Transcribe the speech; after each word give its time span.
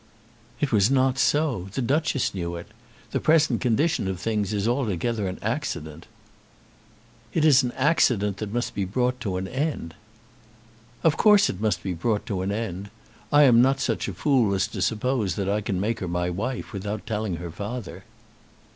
"It 0.59 0.71
was 0.71 0.89
not 0.89 1.19
so. 1.19 1.69
The 1.75 1.81
Duchess 1.83 2.33
knew 2.33 2.55
it. 2.55 2.65
The 3.11 3.19
present 3.19 3.61
condition 3.61 4.07
of 4.07 4.19
things 4.19 4.51
is 4.51 4.67
altogether 4.67 5.27
an 5.27 5.37
accident." 5.43 6.07
"It 7.35 7.45
is 7.45 7.61
an 7.61 7.71
accident 7.73 8.37
that 8.37 8.51
must 8.51 8.73
be 8.73 8.83
brought 8.83 9.19
to 9.19 9.37
an 9.37 9.47
end." 9.47 9.93
"Of 11.03 11.17
course 11.17 11.51
it 11.51 11.61
must 11.61 11.83
be 11.83 11.93
brought 11.93 12.25
to 12.25 12.41
an 12.41 12.51
end. 12.51 12.89
I 13.31 13.43
am 13.43 13.61
not 13.61 13.79
such 13.79 14.07
a 14.07 14.13
fool 14.15 14.55
as 14.55 14.67
to 14.69 14.81
suppose 14.81 15.35
that 15.35 15.47
I 15.47 15.61
can 15.61 15.79
make 15.79 15.99
her 15.99 16.07
my 16.07 16.31
wife 16.31 16.73
without 16.73 17.05
telling 17.05 17.35
her 17.35 17.51
father." 17.51 18.03